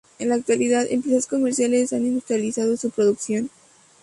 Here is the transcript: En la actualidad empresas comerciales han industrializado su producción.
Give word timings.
En 0.17 0.29
la 0.29 0.33
actualidad 0.33 0.87
empresas 0.89 1.27
comerciales 1.27 1.93
han 1.93 2.07
industrializado 2.07 2.75
su 2.75 2.89
producción. 2.89 3.51